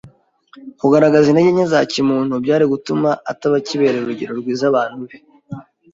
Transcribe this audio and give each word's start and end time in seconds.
kugaragaza 0.79 1.27
intege 1.29 1.51
nke 1.55 1.65
za 1.73 1.79
kimuntu 1.91 2.33
byari 2.43 2.65
gutuma 2.73 3.09
ataba 3.31 3.55
akibereye 3.59 4.01
urugero 4.03 4.33
rwiza 4.39 4.63
abantu 4.71 4.95
be 5.07 5.17